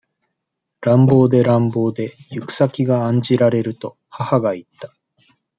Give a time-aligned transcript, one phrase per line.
[0.81, 4.91] 乱暴で乱暴で、ゆく先が案じられると、母がいった。